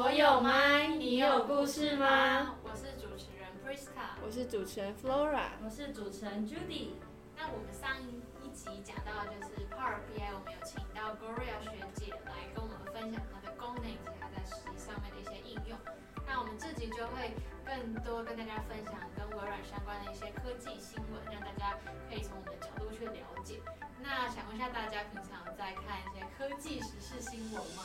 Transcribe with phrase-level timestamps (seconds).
[0.00, 2.56] 我有麦，你有故事吗？
[2.64, 6.96] 我是主持人 Priska，我是主持人 Flora，我是主持人 Judy。
[7.36, 15.76] 那我们上一集讲到就是 Power BI，我们有请到 Gloria 学姐来跟我们分享它的功能以及它在实际上面的一些应用。
[16.26, 21.76] 那我们这集就会更多跟大家分享跟微软相关的一些科技新闻，让大家
[22.08, 23.60] 可以从我们的角度去了解。
[24.00, 27.84] 那想问一下大家，平常在看一些科技时事新闻吗？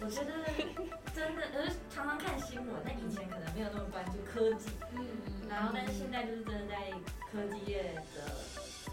[0.00, 0.32] 我觉得
[1.14, 5.04] 真的，呃，常常看新闻，但以前可能没有那么关注科技，嗯，
[5.48, 6.90] 然后但是现在就是真的在
[7.30, 8.32] 科技业的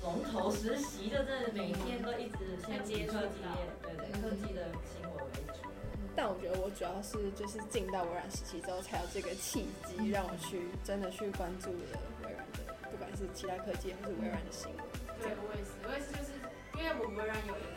[0.03, 5.69] 龙头实习，就真的每天都一直先接科技业，对对，科技的新闻为主。
[6.15, 14.83] 但我觉得我主要是就是进到微软实习之后，才有这个契机让我去真的去关注了微软的，不管是其他科技还是微软的新闻。
[15.21, 16.33] 对，我也是，我也是，就是
[16.75, 17.63] 因为我们微软有一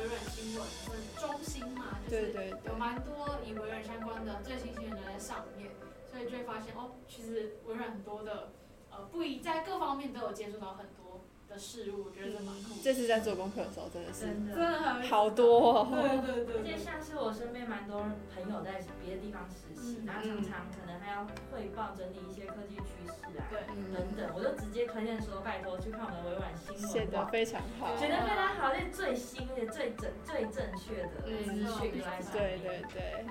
[0.00, 5.70] 微软新闻或者中心嘛，就是有蛮多以微软相关的最新新闻都在上面，
[6.10, 8.50] 所以就会发现哦，其实微软很多的
[8.90, 11.09] 呃，不一在各方面都有接触到很多
[11.50, 12.78] 的事物，我觉得这蛮酷。
[12.80, 15.88] 这次在做功课的时候，真的是真的真的好多哦。
[15.90, 16.56] 对对对。
[16.58, 31.50] 而且像是我身边蛮多朋友在别的地方实习，然后常常可能还要汇报整理一些科技趋势啊，对，等等，我就直接推荐说，拜托去看我们微软新闻，写的非常好，写的非常好，这是最新的、最正、最正确的资
[31.82, 32.22] 讯来。
[32.32, 33.26] 对对对。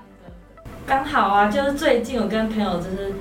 [0.85, 3.13] 刚好啊，就是最近我跟朋友就是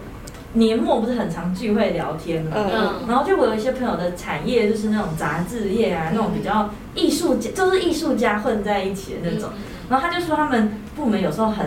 [0.55, 9.51] 年末不是很常聚会聊天嘛，嗯，然后就我有一些朋友的产业就是那种杂志业啊，那种比较艺术家，就是艺术家混在一起的那种，
[9.89, 11.67] 然后他就说他们部门有时候很。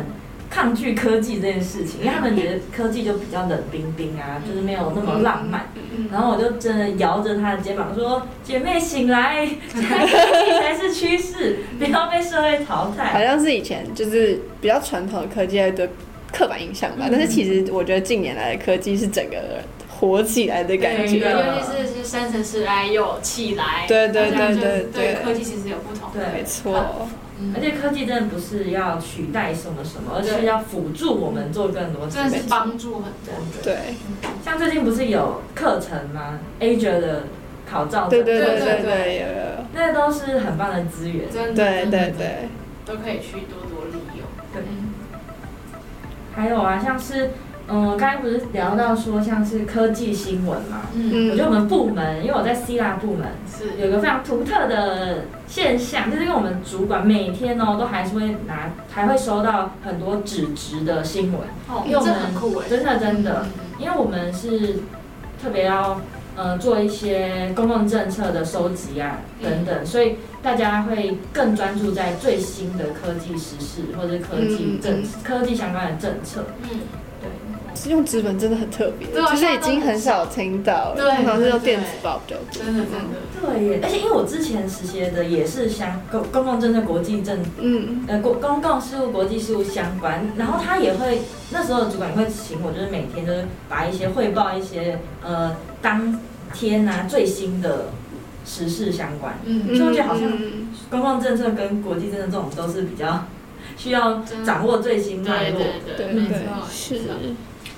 [0.53, 5.67] 抗拒科技这件事情，因为他们觉得科技就比较冷冰冰啊，就是没有那么浪漫。
[6.11, 15.87] 然后我就真的摇着他的肩膀说：“姐妹醒来，科技才是趋势，不要被社会淘汰。”好像是以前就是比较传统的科技的
[16.31, 27.07] 刻板印象吧，但是其实我觉得近年来的科技是整个火起来的感觉，尤其是是生成式 AI 又起来，对对对对对，科技其实有不同，对，没错。
[27.55, 33.33] 而且科技真的不是要取代什么什么，而是要辅助我们做更多事情，真的是帮助很多。
[33.63, 33.95] 对，
[34.45, 37.23] 像最近不是有课程吗？Azure 的
[37.67, 39.25] 考照，对对对对对，
[39.73, 42.27] 那都是很棒的资源，真的，对对对，
[42.85, 44.27] 都可以去多多利用。
[44.53, 44.61] 对，
[46.35, 47.31] 还有啊，像是。
[47.73, 50.81] 嗯，刚才不是聊到说像是科技新闻嘛？
[50.93, 61.41] 嗯，我觉得我们部门，因为我在 C 拉部门，是有一个非常独特的现象，就是因为我们主管每天哦都还是会拿，还会收到很多纸质的新闻。
[61.69, 63.45] 哦，因为我们很酷诶，真的真的，
[63.77, 64.79] 因为我们是
[65.41, 66.01] 特别要
[66.35, 76.45] 呃做一些公共政策的收集啊等等，所以大家会更专注在最新的科技时事或者科技政科技相关的政策。
[76.63, 76.79] 嗯。
[77.81, 82.45] 是用纸本真的很特别，就是已经很少听到了，通常是用电子报比较多。
[82.51, 83.17] 真的真的。
[83.41, 96.19] 对耶，而且因为我之前实习的也是相公公共政策、国际政，嗯，呃，公公共事务、国际事务相关，然后他也会那时候主管会请我，就是每天就是把一些汇报一些呃当
[96.53, 97.87] 天啊最新的
[98.45, 100.31] 时事相关，嗯，所以我觉得好像
[100.91, 103.25] 公共政策跟国际政策这种都是比较
[103.75, 105.65] 需要掌握最新脉络的，
[105.97, 107.15] 对对对，没错，是的。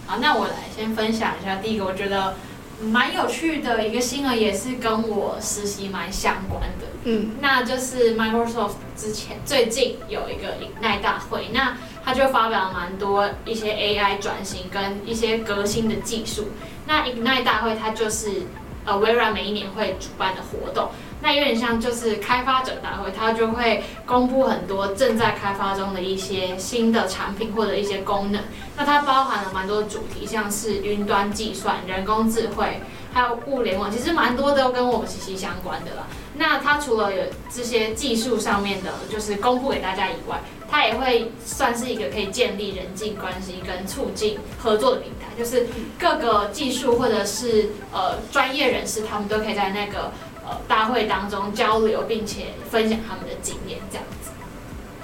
[0.05, 1.55] 好，那我来先分享一下。
[1.55, 2.35] 第一个，我觉得
[2.81, 6.87] 蛮有趣的一个新闻，也是跟我实习蛮相关的。
[7.05, 16.49] 嗯，那就是 Microsoft 之前最近有一个 Ignite 大会，那他就发表了蛮多一些 AI 转型跟一些革新的技术。
[16.85, 18.43] 那 Ignite 大会它就是
[18.85, 20.89] 呃微软每一年会主办的活动。
[21.23, 28.43] 那有点像就是开发者大会，它就会公布很多正在开发中的一些新的产品或者一些功能。
[28.75, 32.81] 那它包含了蛮多主题，像是云端计算、人工智慧，
[33.13, 36.05] 还有物联网，其实蛮多都跟我们息息相关的啦。
[36.35, 45.67] 那它除了有这些技术上面的，就是公布给大家以外，它也会算是一个可以建立人际关系跟促进合作的平台，就是
[45.97, 50.11] 各个技术或者是呃专业人士，他们都可以在那个。
[50.45, 54.31] 呃，大会当中交流，并且分享他们的经验，这样子。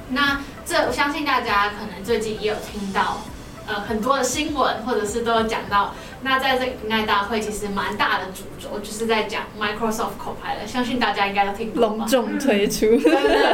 [0.10, 3.22] 那这我相信大家可能最近也有听到，
[3.68, 5.94] 呃，很多的新闻，或者是都有讲到。
[6.22, 11.82] 那在这个 Ignite 大会，其实蛮大的主轴就是在讲 Microsoft Copilot，相信大家应该都听过。
[11.82, 13.12] 隆重推出，真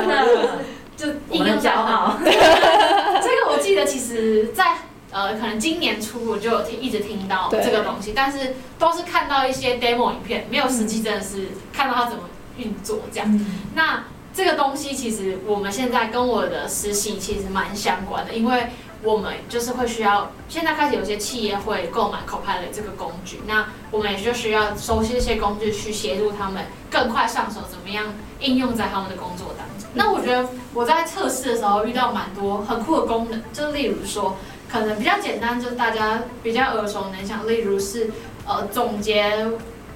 [0.08, 0.60] 的，
[0.98, 2.18] 就应用骄傲。
[2.24, 4.76] 这个我记得，其实，在。
[5.16, 12.24] 呃，可能今年初我就有听，一直听到这个东西，但是都是看到一些 demo 影片，没有实际真的是看到它怎么
[12.58, 13.32] 运作这样。
[13.32, 14.04] 嗯、那
[14.34, 18.68] 这个东西其实我们现在跟我的实习其实蛮相关的，因为
[19.04, 29.90] 我们就是会需要，现在开始有些企业会购买 Copilot 这个工具，那我们也就需要熟悉这些工具去协助他们更快上手，怎么样应用在他们的工作当中。
[29.94, 34.36] 那我觉得我在测试的时候遇到蛮多很酷的功能，就例如说，
[34.70, 38.12] 可能比较简单，就是大家比较耳熟能详，例如是
[38.46, 39.48] 呃总结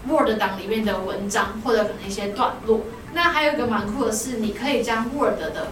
[0.08, 2.82] Word 档里面的文章或者可能一些段落。
[3.14, 5.68] 那还有一个蛮酷的是，你可以将 Word 的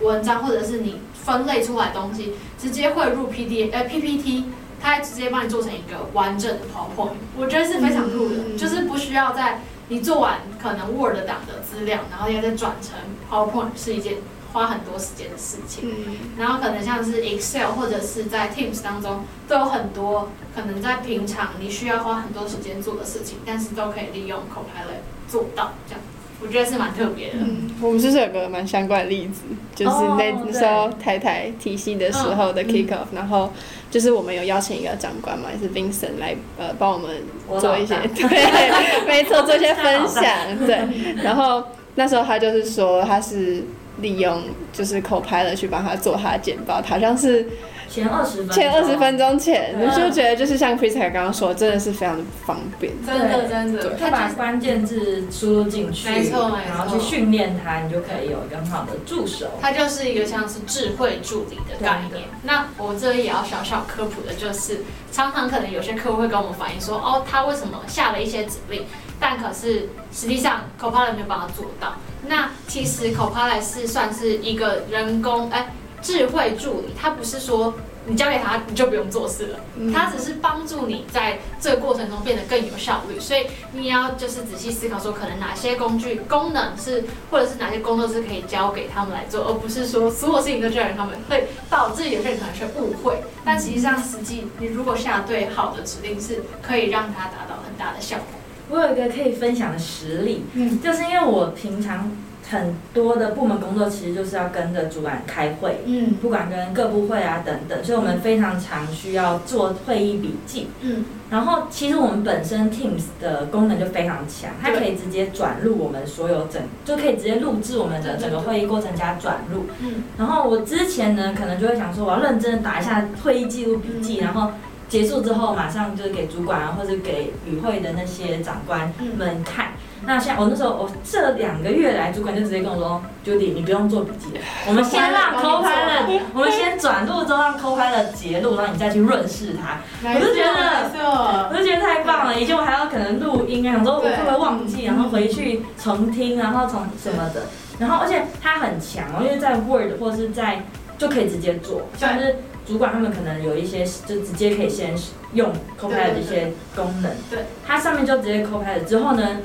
[0.00, 4.44] 文章或者是你分类出来的东西，直接汇入 P D 呃 P P T，
[4.80, 12.94] 它还直接帮你做成一个完整的 PowerPoint，我觉得是非常酷的，嗯、就是不需要在你做完可能 Word 档的资料，然后要再转成
[13.30, 14.14] PowerPoint，是一件
[14.52, 15.84] 花很多时间的事情。
[15.84, 26.00] 嗯、然后可能像是 Excel 或者是在 Teams 当中，都有很多可能在平常你需要花很多时间做的事情，但是都可以利用 Copilot 做到这样。
[26.40, 27.38] 我觉得是蛮特别的。
[27.40, 29.42] 嗯，我们就是有个蛮相关的例子，
[29.74, 33.52] 就是那时候台台体系的时候的 kick off，、嗯、然后
[33.90, 37.24] 就是我们有邀请一个长官嘛，也是 Vincent 来呃帮我们
[37.60, 40.24] 做一些， 对，没错，做一些分享，
[40.64, 40.78] 对。
[41.24, 41.64] 然后
[41.96, 43.64] 那时候他就是说他是
[44.00, 44.42] 利用
[44.72, 47.46] 就是 Copilot 去帮他做他的简报，好像是。
[47.90, 52.92] 前二十分，前二十分钟前，你就觉得就是像 Priska 刚刚说，真的是非常的方便。
[53.02, 59.46] 真的真的，他把关键字输入进去，没错没错，然后去训练它，你就可以有一个很好的助手。
[59.58, 62.24] 它就是一个像是智慧助理的概念。
[62.42, 68.84] 那我这里也要小小科普的就是，常常可能有些客户会跟我们反映说，哦，他为什么下了一些指令，
[69.20, 71.94] 但可是实际上 Copilot 没有办法做到。
[72.26, 75.72] 那其实 Copilot 是算是一个人工哎。
[76.00, 77.74] 智慧助理，他不是说
[78.06, 79.58] 你交给他你就不用做事了，
[79.92, 83.18] 他只是帮助你在这个过程中变得更有效率。
[83.18, 93.20] 所以你也要就是仔细思考说，可能哪些工具功能是，或者是哪些工作是可以交给他们来做，而不是说所有事情都交给他们，会导致有些人可能是误会。
[93.44, 98.37] 但实际上，实际你如果下对好的指令，是可以让它达到很大的效果。
[98.70, 102.10] 我有一个可以分享的实例，嗯，就是因为我平常。
[102.50, 124.52] 很多的部门工作其实就是要跟着主管开会，嗯，不管跟各部会啊等等，所以我们非常常需要做会议笔记，嗯，然后其实我们本身 Teams 的功能就非常强，它可以直接转录我们所有整，就可以直接录制我们的整个会议过程加转录，嗯，然后我之前呢可能就会想说我要认真的打一下会议记录笔记，然后
[124.88, 129.68] 结束之后马上就是给主管啊或者给与会的那些长官们看。
[130.06, 142.40] 那像我那时候，我这两个月来，主管就直接跟我说：“Judy，你不用做笔记了， 我们先让 Copilot，我们先转录之后让 Copilot 截录，然后你再去润饰它。”我就觉得，我就觉得太棒了。
[142.40, 147.42] 以前我还要可能录音啊，想说我会不会忘记，然后回去重听，然后从什么的。
[147.80, 150.62] 然后而且它很强哦，因为在 Word 或是在
[150.96, 152.36] 就可以直接做，像是
[152.68, 154.94] 主管他们可能有一些就直接可以先
[155.32, 155.50] 用
[155.80, 157.10] Copilot 的一些功能。
[157.30, 159.38] 对，它上面就直接 Copilot 之后呢。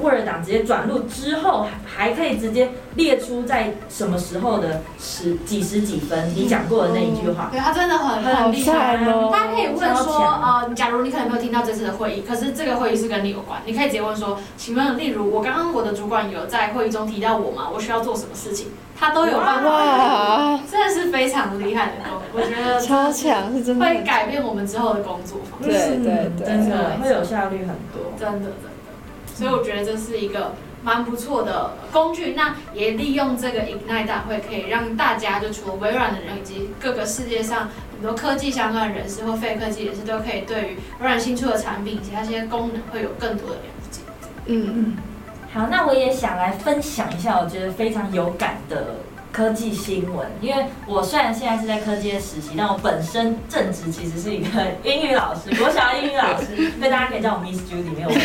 [0.00, 7.48] Word 档直接转入之后，还可以直接列出在什么时候的十几十几分，你讲过的那一句话。
[7.50, 8.96] 对，他真的很很厉害。
[9.32, 17.68] 大家可以问说，呃，假如你可能没有听到这次的会议，可是这个会议是跟你有关，你可以直接问说，请问，例如我刚刚我的主管有在会议中提到我吗？
[17.72, 18.68] 我需要做什么事情？
[18.98, 19.70] 他都有办法。
[19.70, 25.68] 哇，真的是非常厉害的功能，我觉得超强，是真的会改变我们之后的工作方式。
[25.68, 28.75] 对对对，真的会有效率很多，真的真的。
[29.36, 44.00] 所以我觉得这是一个蛮不错的工具，那也利用这个 Ignite 大会，可以让大家就除了微软的人以及各个世界上很多科技相关的人士或非科技人士，都可以对于微软新出的产品以及它这些功能会有更多的了解。
[44.46, 44.96] 嗯嗯，
[45.52, 48.94] 好，那我也想来分享一下，我觉得非常有感的。
[49.32, 58.24] 科技新闻，因为我虽然现在是在科技的实习，但我本身正职其实是一个英语老师，国小英语老师， 所以大家可以叫我 Miss Judy，没有问题。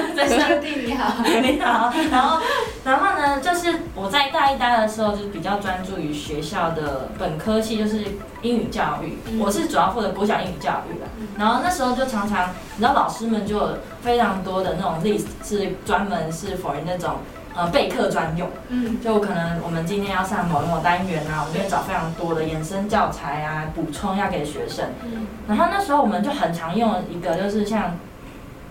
[0.16, 1.92] 在上帝你 好，你好。
[2.10, 2.40] 然后，
[2.84, 8.04] 然后呢，就是我在大一、大二的时候，就比较专注于学校的本科系，就是
[8.42, 9.18] 英语教育。
[9.38, 11.06] 我是主要负责国小英语教育的。
[11.38, 17.16] 然后那时候就常常，你知道，老师们就有非常多的那种 list，是专门是 for 那种。
[17.56, 24.84] 呃，备课专用，嗯，就可能我们今天要上某某单元啊，我们要找非常多的衍生教材啊，补充要给学生。
[25.04, 27.96] 嗯，然后那时候我们就很常用一个，就是像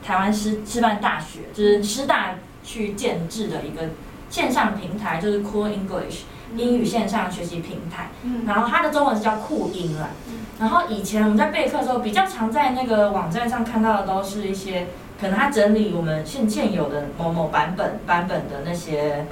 [0.05, 3.89] 台湾师师范大学，就是师大去建制的一个
[4.29, 6.21] 线上平台，就是 Cool English
[6.55, 8.09] 英语线上学习平台。
[8.23, 10.09] 嗯，然后它的中文是叫酷英啦。
[10.27, 14.87] 嗯，然后以前我们在备课的时候，比较常在那个网站上看到的都是一些。
[15.21, 19.25] 可能他整理我们现现有的某某版本版本的那些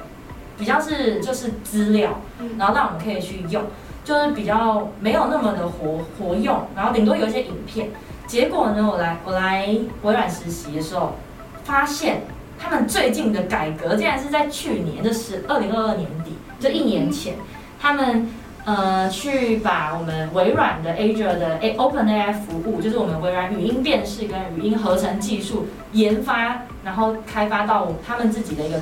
[0.56, 2.18] 比较是就是资料，
[2.56, 3.64] 然后让我们可以去用。
[4.02, 7.90] 就是比较没有那么的活活用，然后顶多有一些影片。
[8.32, 9.68] 结果呢，我来我来
[10.00, 11.16] 微软实习的时候，
[11.64, 12.22] 发现
[12.58, 17.34] 他们最近的改革竟然是在去年，就是二零二二年底，就一年前，
[17.78, 18.26] 他们
[18.64, 28.80] 呃去把我们微软的 Azure 的 A OpenAI 服务，就是我们微软语音辨识跟语音合成技术研发，然后开发到他们自己的一个。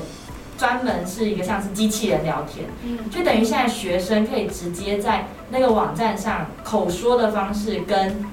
[0.57, 8.23] 专门是一个像是机器人聊天，嗯，就等于现在学生可以直接在那个网站上口说的方式跟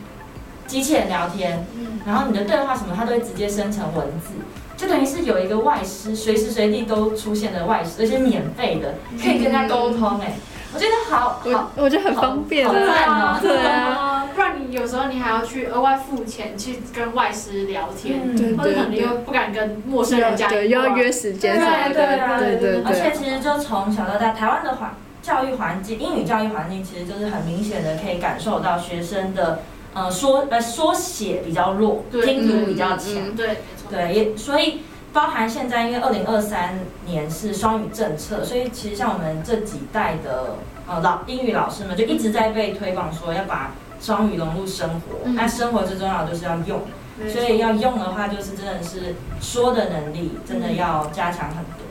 [0.68, 4.34] 机器人聊天，嗯，然后你的对话什么，它都会直接生成文字，
[4.76, 10.34] 就等于是有一个外师，随时随地都出现的外师，而且免费的，可以跟他沟通，哎，
[10.72, 14.26] 我觉得好好，我觉得很方便，对啊，对啊。
[14.34, 22.06] 不然你有时候你还要去额外付钱去跟外师聊天，嗯、或者可能又不敢跟陌生人讲，对，又要约时间，对对
[22.38, 22.82] 对对对。
[22.84, 29.62] 而且其实就从小到大，台湾的环教育环境，英语教育环境其实就是很明显的可以感受到学生的
[29.98, 33.56] 呃说呃说写比较弱，对听读比较强，嗯嗯、对
[33.90, 43.72] 对也所以包含现在因为二零二三年是双语政策，所以其实像我们这几代的呃老英语老师们就一直在被推广说要把。
[44.00, 46.82] 双语融入生活，那、嗯、生活最重要就是要用，
[47.28, 51.82] 所以要用的话，就是真的是说的能力，真的要加强很多，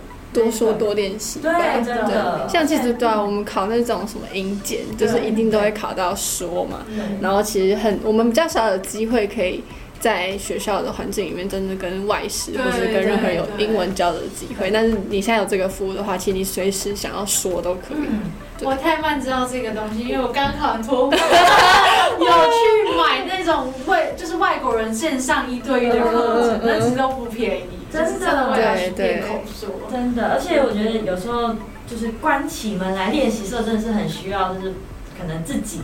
[0.43, 1.39] 多说多练习。
[1.39, 1.51] 对，
[1.83, 2.47] 真的。
[2.49, 6.79] 像其实对啊，我们考那种什么英检，就是一定都会考到说嘛。
[6.87, 9.63] 对然后其实很，我们比较少有机会可以
[9.99, 14.69] 在学校的环境里面，真的跟外师或是跟任何有英文交流的机会。
[14.71, 17.97] 但是你现在有这个服务的话，其实你随时想要说都可以。
[17.97, 18.19] 嗯
[18.63, 30.27] 我太慢知道这个东西，因为我刚考完托福， 有去买那种会就是外国人线上一对一的课程，那其实都不便宜，真的，真的为了练口说，真的。
[30.29, 31.55] 而且我觉得有时候
[31.87, 34.73] 就是关起门来练习的时候，真的是很需要，就是
[35.19, 35.81] 可能自己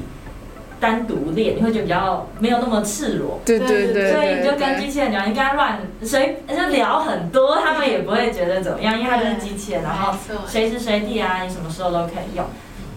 [0.79, 12.46] 单独练，你会觉得比较没有那么赤裸，对对对，所以你就跟机器人聊，你跟他乱随就聊很多，他们也不会觉得怎么样，因为他就是机器人，然后随时随地啊，你什么时候都可以用。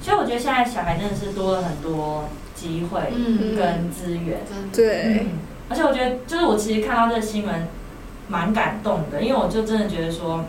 [0.03, 3.01] 所以我觉得现在小孩真的是多了很多机会
[3.57, 5.27] 跟资源，嗯、对、嗯。
[5.69, 7.67] 而且我觉得，就是我其实看到这个新闻，
[8.29, 10.45] 蛮感动的，因为我就真的觉得说，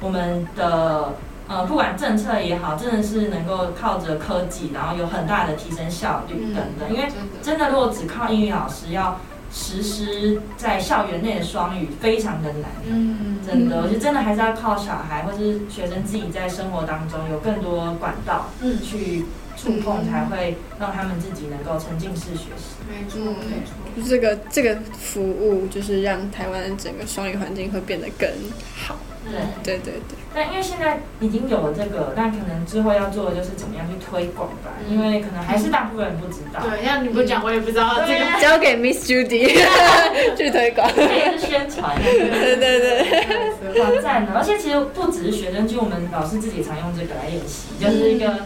[0.00, 1.14] 我们的
[1.48, 6.88] 呃，不管政策也好，真的是能够靠着科技，然后有很大的提升效率等等。
[6.94, 7.08] 因为
[7.42, 9.18] 真的，如果只靠英语老师要。
[9.54, 19.26] 实施在校园内的双语非常的难，嗯，真的，我觉得真的还是要靠小孩或是学生自己在生活当中有更多管道，嗯，去
[19.62, 22.74] 触碰，才会让他们自己能够沉浸式学习。
[22.88, 23.72] 没错，没错。
[23.96, 28.28] 就这个这个服务，就是让台湾整个双语环境会变得更
[28.74, 28.96] 好。
[29.24, 36.60] 对对对对，但因为现在已经有了这个，但可能之后要做的就是怎么样去推广吧，因为可能还是大部分人不知道。
[36.68, 38.40] 对，像你不讲，我也不知道这个。
[38.40, 39.46] 交给 Miss Judy
[40.36, 41.96] 去推广，也是宣传。
[42.02, 44.32] 对对对，好赞的！
[44.34, 48.38] 而且其实不只是学生，就我们老师自己常用这个来演习，就是一个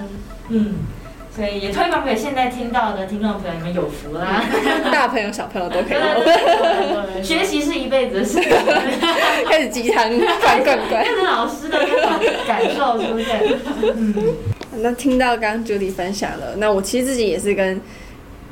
[0.50, 0.75] 嗯。
[1.37, 4.43] 所以也推广给现在听到的听众朋友，你们有福啦！
[4.90, 7.23] 大朋友小朋友都可以。
[7.23, 8.40] 学习是一辈子的事。
[9.47, 10.09] 开始鸡汤，
[10.40, 11.05] 乖乖乖。
[11.05, 13.43] 跟着老师的那种感受出现。
[13.83, 14.14] 嗯。
[14.78, 17.78] 那听到刚刚 Judy 分享了，那我其实自己也是跟。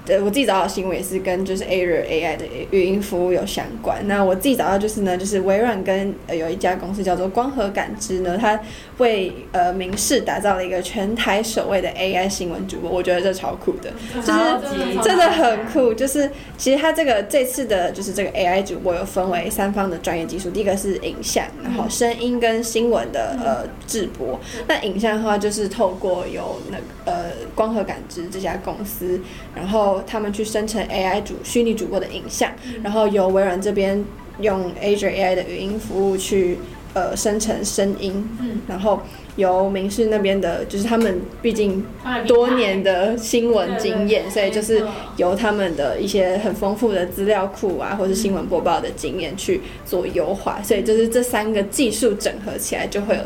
[0.06, 4.06] 对，我自己找到的新闻也是跟就是 Azure AI 的语音服务有相关。
[4.06, 8.58] 那我自己找到就是呢，就是微软跟呃有一家公司叫做光合感知呢，它
[8.99, 15.94] 为呃民视打造了一个全台首位的 AI 新闻主播，我觉得这超酷的，就是真的很酷。
[15.94, 24.38] 就是其实它这个这次的就是这个 AI 主播有分为三方的专业技术，第一个是影像，然后声音跟新闻的呃制播。
[24.68, 27.24] 那影像的话就是透过有那个呃
[27.54, 29.20] 光合感知这家公司，
[29.54, 29.94] 然后。
[30.06, 32.50] 他们去生成 AI 主虚拟主播的影像，
[32.82, 34.04] 然后由微软这边
[34.40, 36.58] 用 Azure AI 的语音服务去
[36.92, 39.00] 呃生成声音，嗯然后
[39.37, 41.84] 由明视那边的，就是他们毕竟
[42.26, 44.84] 多年的新闻经验，所以就是
[45.16, 53.23] 由他们的一些很丰富的资料库啊，或是新闻播报的经验去做优化，所以就是这三个技术整合起来就会有。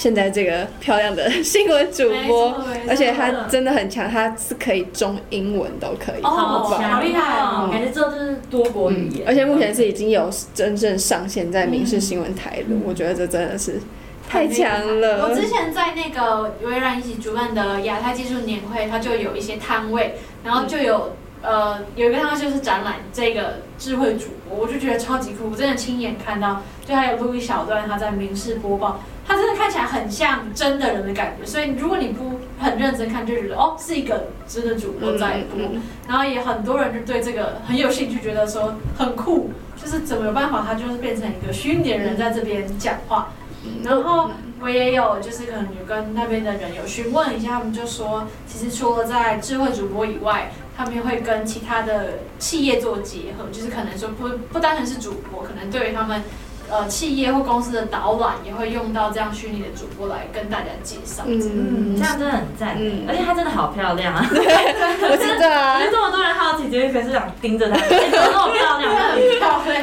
[0.00, 2.56] 现在这个漂亮的新闻主播，
[2.88, 7.68] 而且他真的很强，他是可以中英文都可以，好强，好厉害哦！
[7.70, 12.76] 感觉这就是多国语言，而且目前是已经有真正上线在民事新闻台了。
[12.82, 13.78] 我觉得这真的是
[14.26, 15.28] 太强了。
[15.28, 29.00] 我之前在那个微软一起主办的亚太技术年会，它就有一些摊位，然后就有呃有一个地方就是展览这个智慧主播，我就觉得超级酷，我真的亲眼看到，就还有录一小段他在民视播报。
[29.26, 43.28] 他真的看起来很像真的人的感觉，所以如果你不很认真看，就觉得哦，是一个真的主播在播，嗯嗯、然后也很多人就对这个很有兴趣，觉得说很酷，就是怎么有办法，他就是变成一个虚拟的人在这边讲话。
[43.38, 43.39] 嗯、
[43.84, 56.22] 然后我也有就是可能有跟那边的人有询问一下，他们就说，其实除了在智慧主播以外，他们会跟其他的企业做结合，就是可能说不不单纯是主播，可能对于他们。
[56.70, 64.40] 呃，企业或公司的导览也会用到这样虚拟的主播来跟大家介绍，嗯，这样真的很赞，嗯，而且她真的好漂亮啊，对，
[65.10, 69.20] 我知道啊，这么多人好奇，绝对可是想盯着她，怎么那么漂亮，很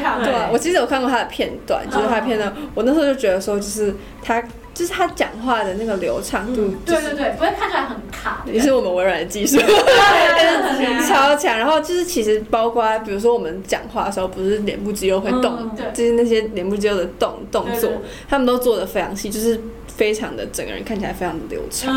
[0.00, 4.42] 亮，对，我其实有看过她的片段，就是她的片段，我那时候就觉得说，就是她。
[4.74, 8.44] 就是他讲话的那个流畅度，对对对，不会看起来很卡。
[8.46, 10.97] 也是我们微软的技术，对，超
[11.38, 11.56] 强。
[11.56, 17.90] 然后就是其实包括比如说我们讲话的时候，不是脸部肌肉会动，就是那些脸部肌肉的动动作，
[18.28, 19.58] 他们都做的非常细，就是
[19.98, 21.92] 非常的整个人看起来非常的流畅，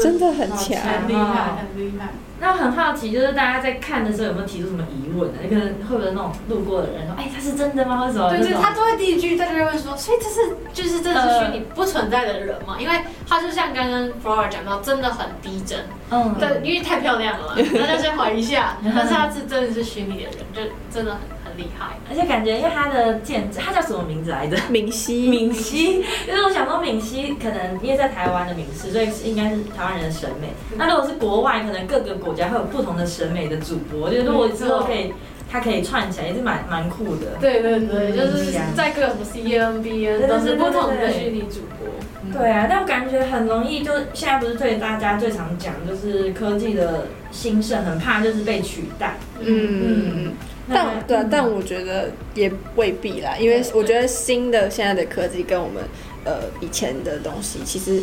[0.00, 2.08] 真的很强，很厉害，很厉害。
[2.40, 5.38] 那很好奇，就是大家在看的时候有没有提出什么疑问呢？
[5.48, 8.30] 可能会不会那种路过的人说：“哎，他是真的吗？”或者什么？
[8.30, 12.94] 对对，他都会第一句，他就会问说：“所以这是就是这是虚拟不存在的人吗？”因为
[13.28, 15.80] 他就像刚刚 Flora 讲到，真的很逼真。
[16.10, 16.34] 嗯。
[16.38, 18.78] 对，因为太漂亮了嘛，大家先怀疑一下。
[18.82, 21.20] 但是他是真的是虚拟的人，就真的很。
[21.56, 24.56] 厉害，而且感觉因为他的建筑，他叫什么名字来着？
[24.68, 26.00] 敏熙，敏熙。
[26.26, 30.48] 因为我想说，敏熙可能因为在台湾的名师，所以是应该是台湾人的审美。
[30.76, 34.00] 那如果是国外，可能各个国家会有不同的审美的主播。
[34.00, 35.12] 我觉得如果之后可以，
[35.50, 37.36] 他可以串起来，也是蛮蛮酷的。
[37.40, 41.88] 对对对，就是在各种 CMB 都是不同的虚拟主播。
[42.32, 49.14] 对啊，但我感觉很容易，就现在不是对大家最常讲，就是科技的兴盛，很怕就是被取代。
[49.40, 50.32] 嗯嗯。
[50.72, 55.82] 但对啊，但我觉得也未必啦，因为我觉得新的现在的科技跟我们
[56.24, 58.02] 呃以前的东西，其实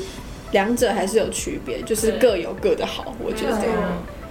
[0.52, 3.58] 两者还是有区别，就是各有各的好，我觉得。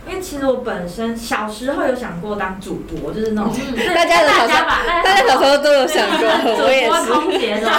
[0.08, 3.52] 因为其实我本身小时候有想过当主播，就是那种
[3.94, 4.64] 大家的小时候，
[5.04, 6.26] 大家小时候都有想过，
[6.64, 7.12] 我也是。
[7.12, 7.70] 空姐什么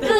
[0.00, 0.19] 就是就是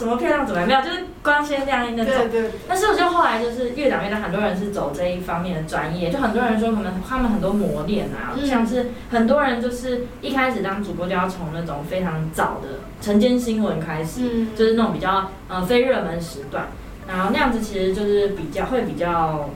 [0.00, 2.14] 怎么漂亮怎么样，没有就是光鲜亮丽那种。
[2.30, 2.50] 对对。
[2.66, 16.68] 但是我就后来就是越长越大，很多人是走这一方面的专业，就很多人说可能他们很多磨练啊，像是很多人就是一开始当主播就要从那种非常早的晨间新闻开始，就是那种比较呃非热门时段，
[17.06, 19.50] 然后那样子其实就是比较会比较。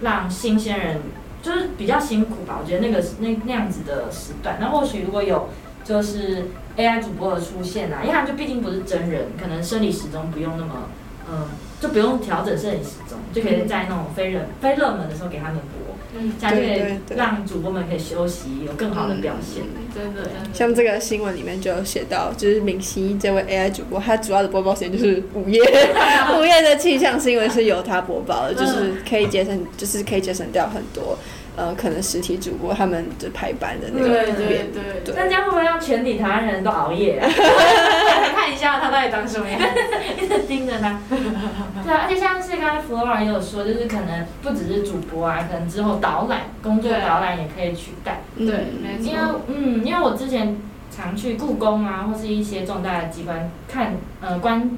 [0.00, 1.00] 让新鲜人
[1.42, 5.48] 就是比较辛苦吧，我觉得那个那那样子的时段，那或许如果有
[5.82, 6.44] 就是
[6.78, 10.88] AI 主播的出现啊，因为他就毕竟不是真人，可能生理时钟不用那么，
[11.30, 11.48] 嗯，
[11.80, 15.96] 就不用调整生理时钟，就可以在那种非热非热门的时候给他们播。
[16.16, 19.62] 嗯，这样就可以让主播们可以休息，有更好的表现。
[19.94, 25.60] 真的，像这个新闻里面就有写到，就是明熙这位 AI 主播，他主要的播报时间就是午夜，
[26.38, 31.18] 午夜的气象新闻是由他播报的，就是可以节省，就是可以节省掉很多。
[31.58, 37.18] 呃，可能实体主播他们就排班的那个对对对对，那这样会不会让全体台湾人都熬夜？
[38.32, 39.60] 看一下他到底长什么样，
[40.22, 41.00] 一直盯着他。
[41.10, 48.20] 对啊，而且像是刚才 Flora 也有说，就是可能不只是主播啊，可能之后导览工作导览也可以取代。
[48.36, 48.46] 对，
[48.80, 49.04] 没错。
[49.04, 49.18] 因为
[49.48, 50.56] 嗯，因为我之前
[50.96, 54.70] 常去故宫啊，或是一些重大的机关看呃观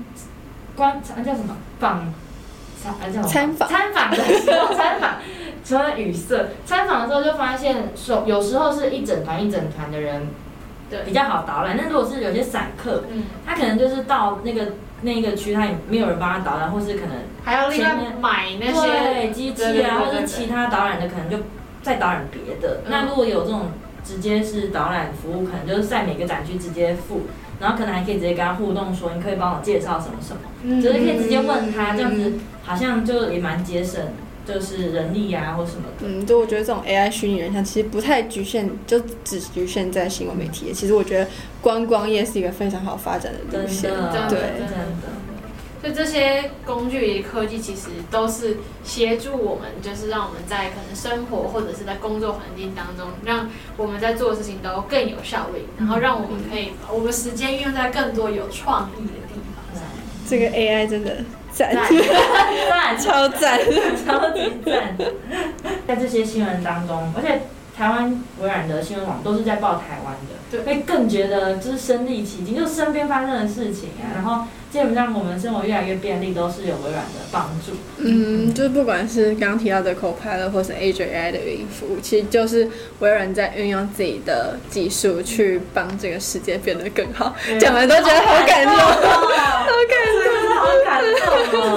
[0.75, 2.11] 观察叫什么访
[3.27, 5.17] 参访参访的时候参访。
[5.63, 10.27] 除了语塞，参访的时候就发现，说有时候是一整团一整团的人，
[10.89, 11.77] 对，比较好导览。
[11.77, 21.37] 那如果是有些散客，嗯，他可能就是到那个那个区，他也没有人帮他导览，或是可能还要另外买那些机器啊，或者其他导览的，可能就
[21.83, 22.81] 再导览别的。
[22.89, 23.67] 那如果有这种
[24.03, 27.27] 直接是导览服务，可能就是在每个展区直接付，
[27.61, 32.33] 然后可能还可以直接跟他互动，说你可以帮我介绍什么什么，就是可以直接问他，这样子
[32.65, 34.03] 好像就也蛮节省。
[34.43, 36.07] 就是人力啊，或什么的。
[36.09, 40.73] 嗯，就，我觉得这种 AI 虚拟人像其实不太局限，就只局限在新闻媒体。
[40.73, 41.29] 其实我觉得
[41.61, 43.91] 观光业是一个非常好发展的路线。
[44.29, 44.77] 对，真的。
[45.81, 59.85] 所以这些工具科技其实都是协助我们，就是让我们在可能生活或者是在工作环境当中，让我们在做的事情都更有效率，然后让我们可以把我们时间运用在更多有创意的地方上。
[60.29, 61.25] 这个 AI 真的。
[61.53, 61.75] 赞，
[62.97, 63.59] 超赞，
[64.07, 64.97] 超级赞！
[65.87, 67.43] 在这些新闻当中，而且
[67.77, 74.15] 台湾微软的新闻网都是在报台湾的，会更觉得就是身历其境，就是身边发生的事情啊。
[74.15, 77.73] 然后基本上我们生活越来越便利，都是有微软的帮助。
[77.99, 82.69] 嗯，就是不管是刚刚提到的 Copilot 或是 AI 的语音服务，其实就是
[83.01, 87.35] 微软在运用自己的技术去帮这个世界变得更好。
[87.59, 88.87] 讲完都觉得好感动，好
[89.89, 90.31] 感动。
[90.61, 91.03] 好感
[91.51, 91.75] 动哦。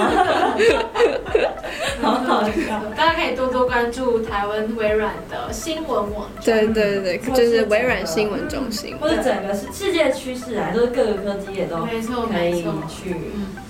[2.04, 6.74] 好好笑， 大家可以多多关注台湾微软的新闻网站。
[6.74, 13.16] 对对对，就是微软新闻中心，或者整个世世界趋势啊，都是各个科技也都可以去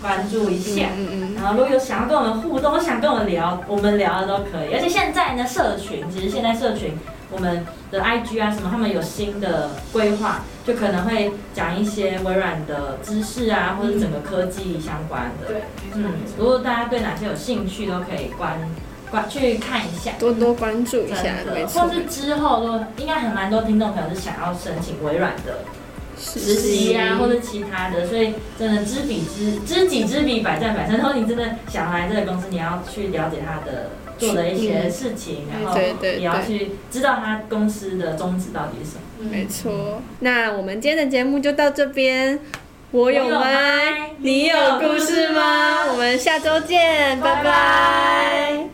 [0.02, 0.88] 关注一下。
[0.98, 1.36] 嗯嗯。
[1.36, 4.74] 然后如果有想要跟我们互动，想跟我们聊，我们聊的都可以。
[4.74, 6.94] 而且现在呢，社群其实现在社群。
[7.34, 15.48] 我们的 IG 啊什么，他们有新的规划，就可能会讲一些微软的知识啊，或者整个科技相关的。
[15.48, 15.64] 对，
[15.96, 18.60] 嗯，如果大家对哪些有兴趣，都可以关
[19.10, 21.84] 关去看一下，多多关注一下，没错。
[21.84, 25.60] 或是之后都应该很蛮多听众朋友是想要申请微软的
[26.24, 30.98] 实习啊，或者其他的，所以真的知彼知知己知彼，百战百胜。
[30.98, 33.90] 然后你真的想来这个公司，你要去了解他的。
[34.16, 39.02] 做的一些事情，然后也要去知道他公司的宗旨到底是什么。
[39.30, 42.40] 没错，那我们今天的节目就到这边。
[42.92, 45.92] 我有麦，你有故事吗？
[45.92, 48.73] 我们下周见，拜拜。